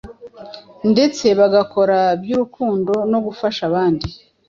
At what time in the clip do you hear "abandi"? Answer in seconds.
3.69-4.07